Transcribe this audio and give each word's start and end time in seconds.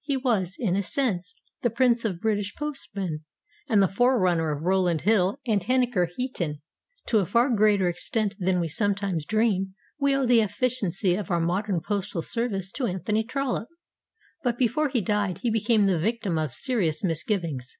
He 0.00 0.16
was, 0.16 0.56
in 0.58 0.76
a 0.76 0.82
sense, 0.82 1.34
the 1.60 1.68
prince 1.68 2.06
of 2.06 2.18
British 2.18 2.54
postmen, 2.56 3.22
and 3.68 3.82
the 3.82 3.86
forerunner 3.86 4.50
of 4.50 4.62
Rowland 4.62 5.02
Hill 5.02 5.40
and 5.46 5.60
Henniker 5.60 6.06
Heaton. 6.08 6.62
To 7.08 7.18
a 7.18 7.26
far 7.26 7.50
greater 7.50 7.86
extent 7.86 8.34
than 8.38 8.60
we 8.60 8.68
sometimes 8.68 9.26
dream, 9.26 9.74
we 10.00 10.14
owe 10.16 10.24
the 10.24 10.40
efficiency 10.40 11.14
of 11.16 11.30
our 11.30 11.38
modern 11.42 11.82
postal 11.82 12.22
service 12.22 12.72
to 12.72 12.86
Anthony 12.86 13.24
Trollope. 13.24 13.68
But 14.42 14.56
before 14.56 14.88
he 14.88 15.02
died 15.02 15.40
he 15.42 15.50
became 15.50 15.84
the 15.84 16.00
victim 16.00 16.38
of 16.38 16.54
serious 16.54 17.04
misgivings. 17.04 17.76